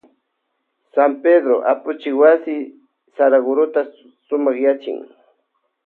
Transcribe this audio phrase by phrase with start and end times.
[0.93, 2.55] San Pedró apunchik wasi
[3.15, 3.81] Saragurota
[4.27, 4.97] sumakyachin.